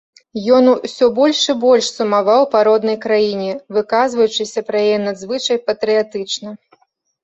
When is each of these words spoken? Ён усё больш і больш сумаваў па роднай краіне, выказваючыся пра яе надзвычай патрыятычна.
Ён 0.59 0.69
усё 0.71 1.09
больш 1.19 1.39
і 1.53 1.55
больш 1.65 1.85
сумаваў 1.99 2.47
па 2.55 2.63
роднай 2.69 2.99
краіне, 3.05 3.51
выказваючыся 3.79 4.67
пра 4.69 4.85
яе 4.91 4.99
надзвычай 5.09 5.65
патрыятычна. 5.71 6.61